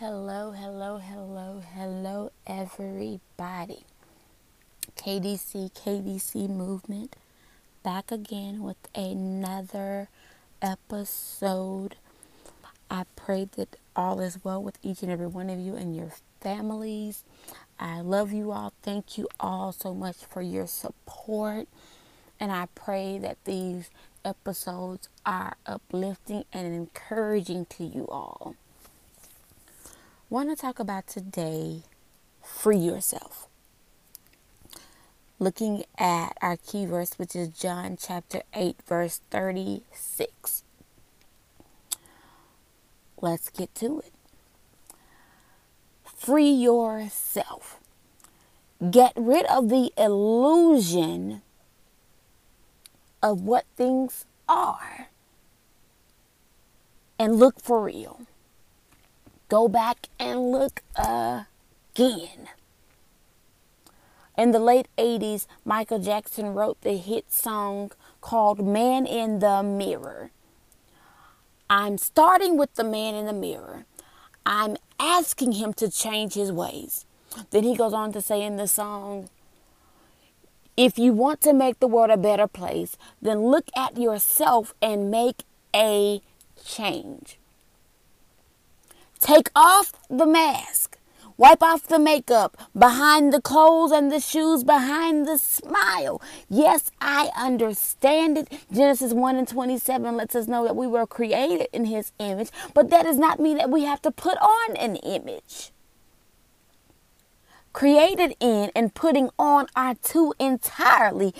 [0.00, 3.84] Hello, hello, hello, hello, everybody.
[4.94, 7.16] KDC, KDC movement,
[7.82, 10.08] back again with another
[10.62, 11.96] episode.
[12.88, 16.12] I pray that all is well with each and every one of you and your
[16.40, 17.24] families.
[17.80, 18.72] I love you all.
[18.84, 21.66] Thank you all so much for your support.
[22.38, 23.90] And I pray that these
[24.24, 28.54] episodes are uplifting and encouraging to you all.
[30.30, 31.84] Want to talk about today
[32.42, 33.48] free yourself.
[35.38, 40.64] Looking at our key verse, which is John chapter 8, verse 36.
[43.22, 44.12] Let's get to it.
[46.04, 47.80] Free yourself.
[48.90, 51.40] Get rid of the illusion
[53.22, 55.08] of what things are
[57.18, 58.27] and look for real.
[59.48, 62.48] Go back and look again.
[64.36, 67.90] In the late 80s, Michael Jackson wrote the hit song
[68.20, 70.30] called Man in the Mirror.
[71.70, 73.84] I'm starting with the man in the mirror.
[74.46, 77.04] I'm asking him to change his ways.
[77.50, 79.28] Then he goes on to say in the song,
[80.76, 85.10] if you want to make the world a better place, then look at yourself and
[85.10, 85.42] make
[85.74, 86.22] a
[86.64, 87.38] change.
[89.28, 90.96] Take off the mask.
[91.36, 96.22] Wipe off the makeup behind the clothes and the shoes, behind the smile.
[96.48, 98.50] Yes, I understand it.
[98.72, 102.88] Genesis 1 and 27 lets us know that we were created in His image, but
[102.88, 105.72] that does not mean that we have to put on an image
[107.74, 111.34] created in and putting on are two entirely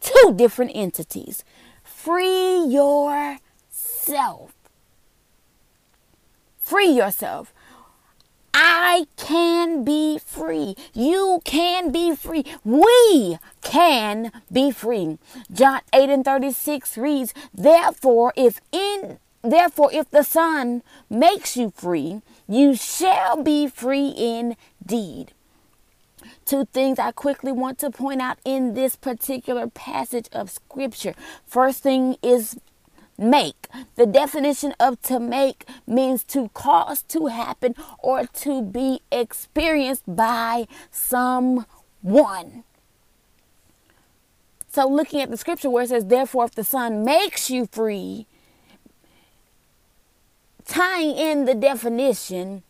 [0.00, 1.44] two different entities.
[1.84, 4.53] Free yourself.
[6.64, 7.52] Free yourself.
[8.54, 10.74] I can be free.
[10.94, 12.42] You can be free.
[12.64, 15.18] We can be free.
[15.52, 22.22] John 8 and 36 reads, Therefore, if in therefore if the Son makes you free,
[22.48, 25.32] you shall be free indeed.
[26.46, 31.14] Two things I quickly want to point out in this particular passage of scripture.
[31.46, 32.56] First thing is
[33.18, 33.68] make.
[33.96, 40.66] The definition of to make means to cause to happen or to be experienced by
[40.90, 42.64] someone.
[44.68, 48.26] So, looking at the scripture where it says, Therefore, if the Son makes you free,
[50.64, 52.64] tying in the definition,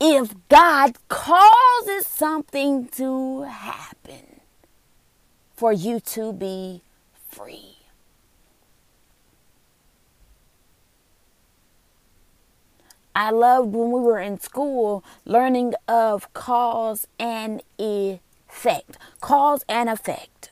[0.00, 4.40] if God causes something to happen
[5.54, 6.82] for you to be
[7.30, 7.75] free.
[13.16, 18.98] I loved when we were in school learning of cause and effect.
[19.22, 20.50] Cause and effect.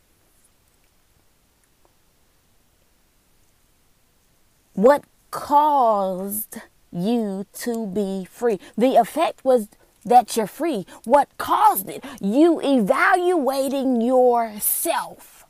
[4.73, 6.57] What caused
[6.91, 8.59] you to be free.
[8.79, 9.69] The effect was
[10.05, 10.87] that you're free.
[11.05, 12.03] What caused it?
[12.21, 15.45] You evaluating yourself,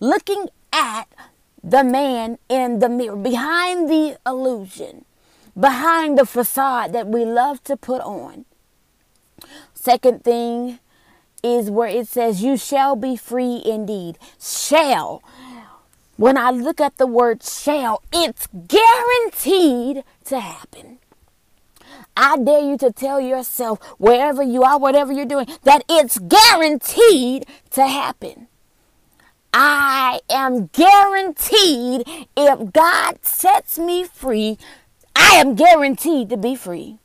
[0.00, 1.08] looking at
[1.62, 5.04] the man in the mirror, behind the illusion,
[5.58, 8.44] behind the facade that we love to put on.
[9.74, 10.78] Second thing
[11.42, 14.18] is where it says, You shall be free indeed.
[14.40, 15.22] Shall
[16.16, 20.98] when I look at the word shall, it's guaranteed to happen.
[22.16, 27.46] I dare you to tell yourself, wherever you are, whatever you're doing, that it's guaranteed
[27.70, 28.48] to happen.
[29.54, 32.04] I am guaranteed
[32.36, 34.58] if God sets me free,
[35.14, 36.98] I am guaranteed to be free.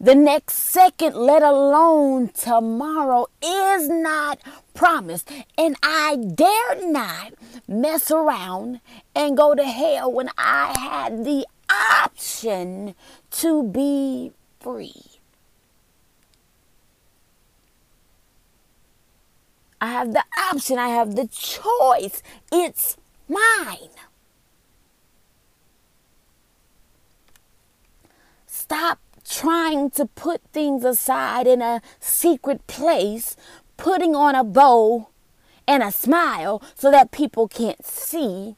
[0.00, 4.38] The next second, let alone tomorrow, is not
[4.72, 5.28] promised.
[5.56, 7.32] And I dare not
[7.66, 8.80] mess around
[9.16, 12.94] and go to hell when I had the option
[13.32, 14.30] to be
[14.60, 15.02] free.
[19.80, 22.22] I have the option, I have the choice.
[22.52, 22.96] It's
[23.28, 23.90] mine.
[28.70, 33.34] Stop trying to put things aside in a secret place,
[33.78, 35.08] putting on a bow
[35.66, 38.56] and a smile so that people can't see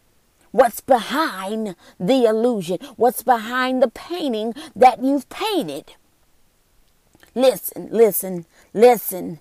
[0.51, 5.93] what's behind the illusion, what's behind the painting that you've painted.
[7.37, 9.39] Listen, listen, listen.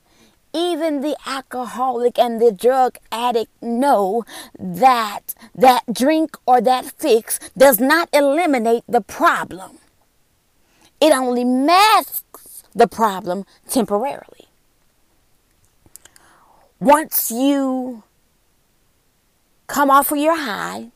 [0.53, 4.23] Even the alcoholic and the drug addict know
[4.59, 9.79] that that drink or that fix does not eliminate the problem.
[11.01, 14.47] It only masks the problem temporarily.
[16.79, 18.03] Once you
[19.67, 20.91] come off of your high,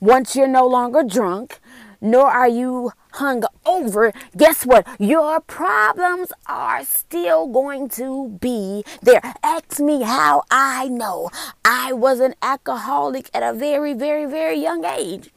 [0.00, 1.60] once you're no longer drunk,
[2.00, 4.86] nor are you hung over, guess what?
[4.98, 9.20] Your problems are still going to be there.
[9.42, 11.30] Ask me how I know.
[11.64, 15.30] I was an alcoholic at a very, very, very young age.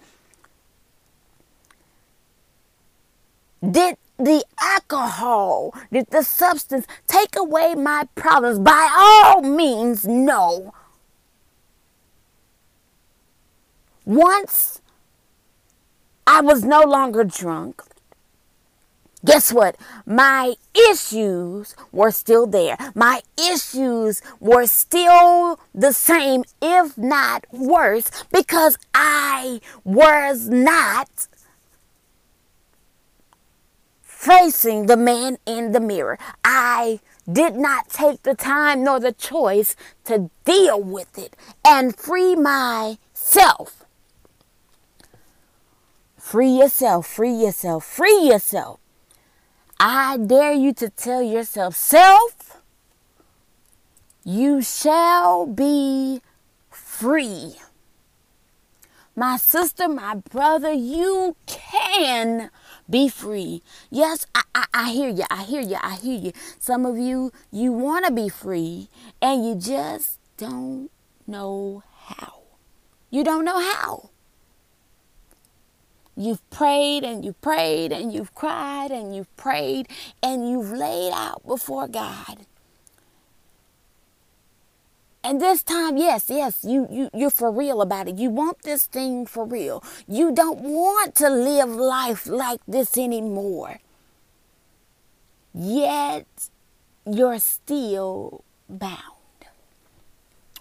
[3.63, 8.59] Did the alcohol, did the substance take away my problems?
[8.59, 10.73] By all means, no.
[14.05, 14.81] Once
[16.25, 17.81] I was no longer drunk,
[19.25, 19.75] guess what?
[20.05, 20.55] My
[20.89, 22.77] issues were still there.
[22.95, 31.27] My issues were still the same, if not worse, because I was not
[34.27, 36.19] facing the man in the mirror.
[36.43, 36.99] I
[37.31, 41.35] did not take the time nor the choice to deal with it
[41.65, 43.85] and free myself.
[46.17, 48.81] Free yourself, free yourself, free yourself.
[49.79, 52.61] I dare you to tell yourself, self,
[54.25, 56.21] you shall be
[56.69, 57.55] free.
[59.15, 62.49] My sister, my brother, you can
[62.89, 63.61] be free.
[63.89, 65.23] Yes, I, I, I hear you.
[65.29, 65.77] I hear you.
[65.81, 66.31] I hear you.
[66.59, 68.89] Some of you, you want to be free
[69.21, 70.89] and you just don't
[71.25, 72.41] know how.
[73.09, 74.09] You don't know how.
[76.15, 79.87] You've prayed and you've prayed and you've cried and you've prayed
[80.23, 82.45] and you've laid out before God.
[85.27, 88.15] And this time, yes, yes, you, you, you're for real about it.
[88.15, 89.83] You want this thing for real.
[90.07, 93.81] You don't want to live life like this anymore.
[95.53, 96.27] Yet,
[97.05, 99.01] you're still bound.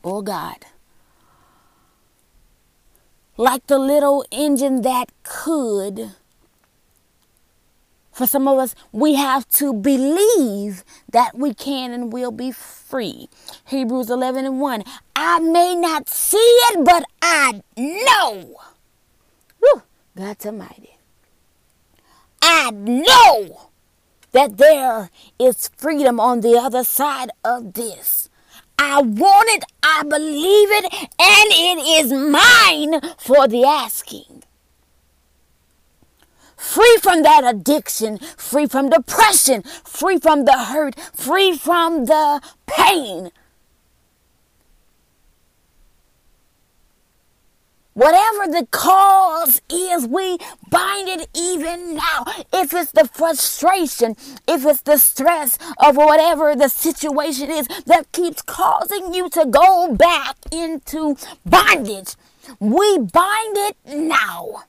[0.02, 0.66] Oh, God.
[3.36, 6.16] Like the little engine that could
[8.16, 13.28] for some of us, we have to believe that we can and will be free.
[13.66, 14.84] Hebrews 11 and 1.
[15.14, 18.56] I may not see it, but I know.
[19.58, 19.82] Whew,
[20.16, 20.96] God's almighty.
[22.40, 23.68] I know
[24.32, 28.30] that there is freedom on the other side of this.
[28.78, 30.84] I want it, I believe it,
[31.20, 34.44] and it is mine for the asking
[36.66, 43.30] free from that addiction, free from depression, free from the hurt, free from the pain.
[47.94, 50.36] Whatever the cause is, we
[50.68, 52.26] bind it even now.
[52.52, 58.42] If it's the frustration, if it's the stress of whatever the situation is that keeps
[58.42, 62.16] causing you to go back into bondage,
[62.60, 64.64] we bind it now.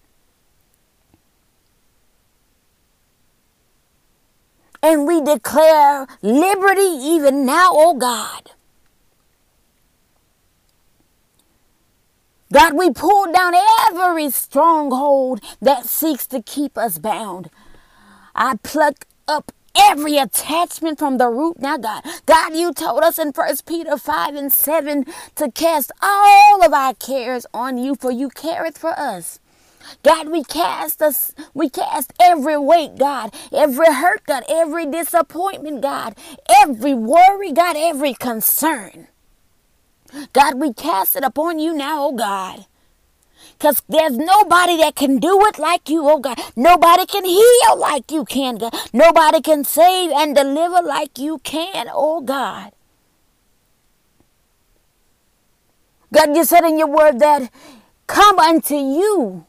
[4.81, 8.51] And we declare liberty even now, oh God.
[12.51, 13.53] God, we pull down
[13.89, 17.49] every stronghold that seeks to keep us bound.
[18.33, 22.03] I pluck up every attachment from the root now, God.
[22.25, 25.05] God, you told us in First Peter 5 and 7
[25.35, 29.39] to cast all of our cares on you, for you careth for us.
[30.03, 36.15] God, we cast us, we cast every weight, God, every hurt, God, every disappointment, God,
[36.49, 39.07] every worry, God, every concern.
[40.33, 42.65] God, we cast it upon you now, oh God.
[43.57, 46.39] Because there's nobody that can do it like you, oh God.
[46.55, 48.75] Nobody can heal like you can, God.
[48.93, 52.71] Nobody can save and deliver like you can, oh God.
[56.13, 57.51] God, you said in your word that
[58.05, 59.46] come unto you,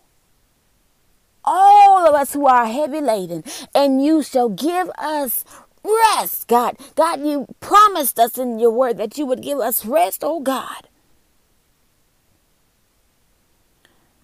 [1.48, 3.42] all of us who are heavy laden,
[3.74, 5.44] and you shall give us
[5.82, 6.76] rest, God.
[6.94, 10.88] God, you promised us in your word that you would give us rest, oh God.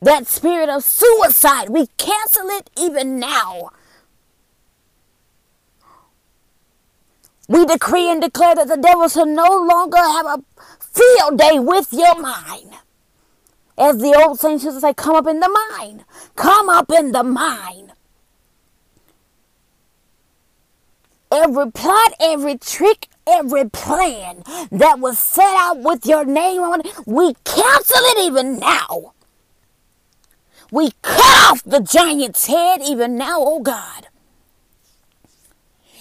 [0.02, 3.70] That spirit of suicide, we cancel it even now.
[7.48, 10.44] We decree and declare that the devil shall no longer have a
[10.80, 12.72] field day with your mind.
[13.76, 16.04] As the old saints used to say, come up in the mine.
[16.36, 17.92] Come up in the mine.
[21.32, 26.86] Every plot, every trick, every plan that was set out with your name on it,
[27.06, 29.14] we cancel it even now.
[30.70, 34.08] We cut off the giant's head even now, oh God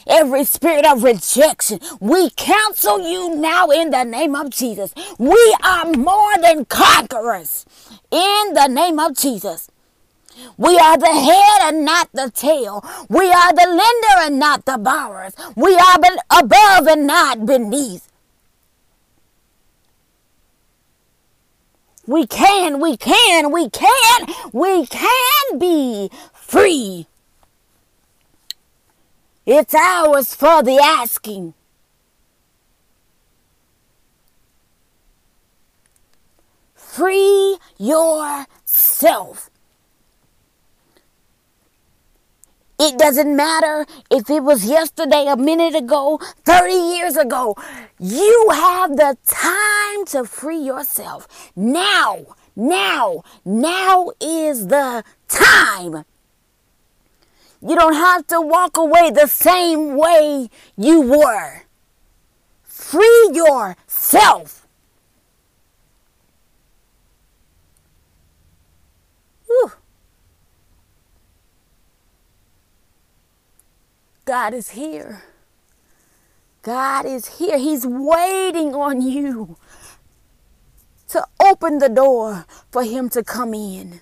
[0.08, 1.80] every spirit of rejection.
[2.00, 4.94] We counsel you now in the name of Jesus.
[5.18, 7.66] We are more than conquerors
[8.12, 9.70] in the name of Jesus.
[10.58, 12.84] We are the head and not the tail.
[13.10, 15.34] We are the lender and not the borrowers.
[15.56, 16.00] We are
[16.32, 18.10] above and not beneath.
[22.06, 27.08] We can, we can, we can, we can be free.
[29.46, 31.54] It's ours for the asking.
[36.76, 39.50] Free yourself.
[42.80, 47.56] It doesn't matter if it was yesterday, a minute ago, 30 years ago.
[48.00, 51.52] You have the time to free yourself.
[51.56, 56.06] Now, now, now is the time.
[57.66, 61.62] You don't have to walk away the same way you were.
[62.64, 64.68] Free yourself.
[69.48, 69.72] Whew.
[74.26, 75.24] God is here.
[76.64, 77.58] God is here.
[77.58, 79.56] He's waiting on you
[81.08, 84.02] to open the door for Him to come in.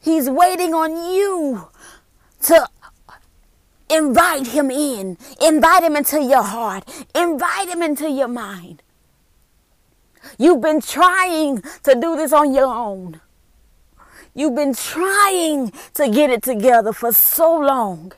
[0.00, 1.68] He's waiting on you
[2.44, 2.68] to
[3.90, 6.84] invite him in, invite him into your heart,
[7.14, 8.82] invite him into your mind.
[10.38, 13.20] You've been trying to do this on your own.
[14.34, 18.12] You've been trying to get it together for so long.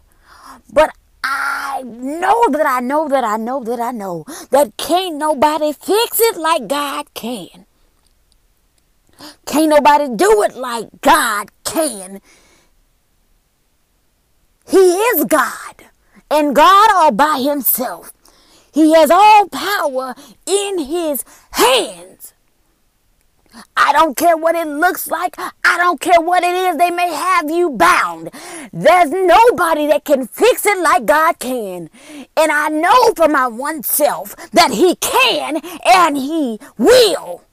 [0.72, 0.90] But
[1.22, 6.20] I know that I know that I know that I know that can't nobody fix
[6.20, 7.66] it like God can.
[9.46, 12.20] Can't nobody do it like God can.
[14.68, 15.86] He is God
[16.30, 18.12] and God all by himself.
[18.72, 22.34] He has all power in his hands.
[23.76, 25.34] I don't care what it looks like.
[25.38, 26.76] I don't care what it is.
[26.76, 28.30] They may have you bound.
[28.72, 31.88] There's nobody that can fix it like God can.
[32.36, 37.44] And I know for my one self that He can and He will.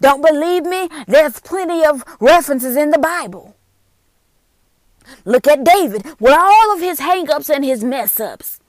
[0.00, 0.88] Don't believe me?
[1.06, 3.54] There's plenty of references in the Bible.
[5.24, 8.60] Look at David with all of his hangups and his mess ups.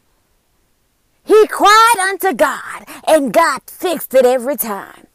[1.26, 5.08] He cried unto God, and God fixed it every time.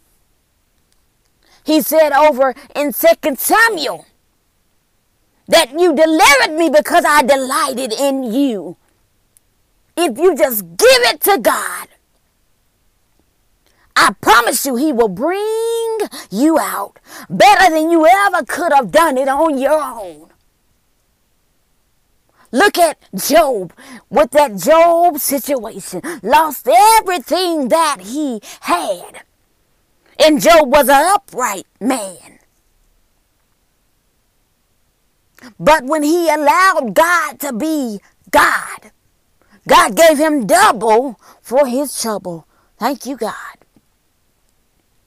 [1.65, 4.07] He said over in 2 Samuel
[5.49, 8.77] that you delivered me because I delighted in you.
[9.97, 11.89] If you just give it to God,
[13.97, 15.99] I promise you, He will bring
[16.31, 20.31] you out better than you ever could have done it on your own.
[22.51, 23.73] Look at Job
[24.09, 26.01] with that Job situation.
[26.23, 29.23] Lost everything that he had.
[30.19, 32.39] And Job was an upright man.
[35.61, 38.01] But when he allowed God to be
[38.31, 38.91] God,
[39.67, 42.47] God gave him double for his trouble.
[42.79, 43.35] Thank you, God.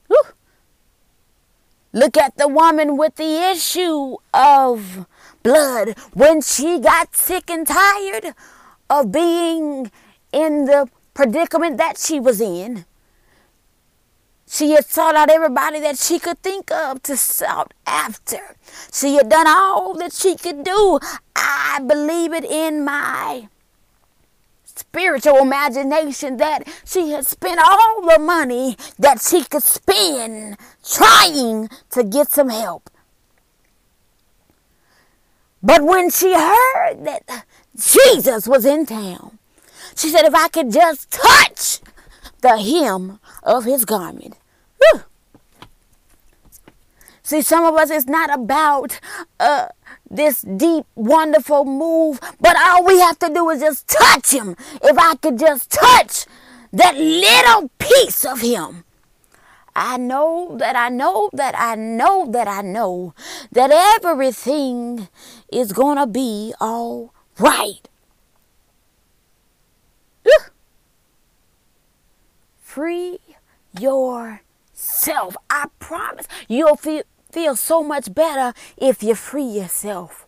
[0.06, 0.22] Whew.
[1.92, 5.06] Look at the woman with the issue of
[5.42, 8.34] blood when she got sick and tired
[8.88, 9.90] of being
[10.32, 12.84] in the predicament that she was in.
[14.48, 18.56] She had sought out everybody that she could think of to sought after.
[18.92, 21.00] She had done all that she could do.
[21.34, 23.48] I believe it in my
[24.64, 32.04] spiritual imagination that she had spent all the money that she could spend trying to
[32.04, 32.90] get some help.
[35.62, 37.44] But when she heard that
[37.76, 39.38] Jesus was in town,
[39.96, 41.80] she said, if I could just touch
[42.40, 44.36] the hem of his garment.
[44.80, 45.04] Whew.
[47.22, 48.98] See, some of us, it's not about
[49.38, 49.68] uh,
[50.10, 54.56] this deep, wonderful move, but all we have to do is just touch him.
[54.82, 56.26] If I could just touch
[56.72, 58.84] that little piece of him.
[59.74, 63.14] I know that I know that I know that I know
[63.52, 65.08] that everything
[65.50, 67.88] is going to be all right.
[72.58, 73.18] Free
[73.78, 75.36] yourself.
[75.50, 80.21] I promise you'll feel, feel so much better if you free yourself.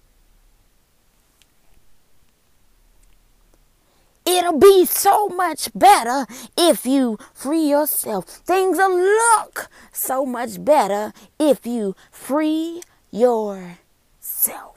[4.26, 6.26] It'll be so much better
[6.56, 8.24] if you free yourself.
[8.24, 14.73] Things will look so much better if you free yourself.